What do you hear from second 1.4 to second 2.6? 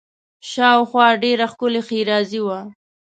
ښکلې ښېرازي وه.